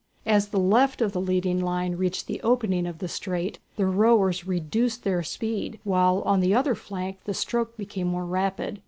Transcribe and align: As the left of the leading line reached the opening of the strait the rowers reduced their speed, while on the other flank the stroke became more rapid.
As 0.25 0.47
the 0.47 0.57
left 0.57 0.99
of 0.99 1.11
the 1.11 1.21
leading 1.21 1.59
line 1.61 1.93
reached 1.93 2.25
the 2.25 2.41
opening 2.41 2.87
of 2.87 2.97
the 2.97 3.07
strait 3.07 3.59
the 3.75 3.85
rowers 3.85 4.47
reduced 4.47 5.03
their 5.03 5.21
speed, 5.21 5.79
while 5.83 6.23
on 6.23 6.39
the 6.39 6.55
other 6.55 6.73
flank 6.73 7.19
the 7.25 7.35
stroke 7.35 7.77
became 7.77 8.07
more 8.07 8.25
rapid. 8.25 8.79